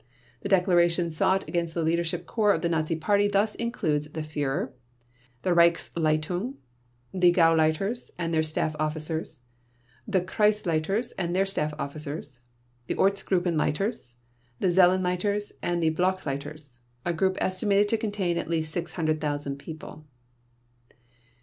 The 0.41 0.49
declaration 0.49 1.11
sought 1.11 1.47
against 1.47 1.75
the 1.75 1.83
Leadership 1.83 2.25
Corps 2.25 2.53
of 2.53 2.63
the 2.63 2.69
Nazi 2.69 2.95
Party 2.95 3.27
thus 3.27 3.53
includes 3.53 4.09
the 4.11 4.21
Führer, 4.21 4.71
the 5.43 5.51
Reichsleitung, 5.53 6.55
the 7.13 7.31
Gauleiters 7.31 8.09
and 8.17 8.33
their 8.33 8.41
staff 8.41 8.75
officers, 8.79 9.41
the 10.07 10.21
Kreisleiters 10.21 11.13
and 11.19 11.35
their 11.35 11.45
staff 11.45 11.71
officers, 11.77 12.39
the 12.87 12.95
Ortsgruppenleiters, 12.95 14.15
the 14.59 14.69
Zellenleiters 14.71 15.51
and 15.61 15.83
the 15.83 15.91
Blockleiters, 15.93 16.79
a 17.05 17.13
group 17.13 17.37
estimated 17.39 17.87
to 17.89 17.97
contain 17.99 18.39
at 18.39 18.49
least 18.49 18.71
600,000 18.71 19.59
people. 19.59 20.05